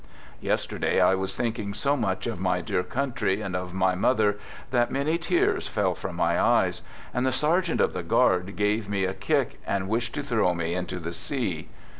[0.39, 3.55] Yesterday I was thinking so much of my dear THE GOOD SOLDIER" n country and
[3.55, 4.39] of my mother
[4.71, 6.81] that many tears fell from my eyes,
[7.13, 10.73] and the sergeant of the guard gave me a kick and wished to throw me
[10.73, 11.69] into the sea.